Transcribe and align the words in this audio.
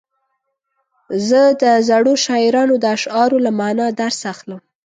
زه 1.27 1.41
د 1.61 1.63
زړو 1.87 2.13
شاعرانو 2.25 2.75
د 2.79 2.85
اشعارو 2.97 3.37
له 3.45 3.51
معنا 3.59 3.85
درس 4.01 4.19
اخلم. 4.33 4.59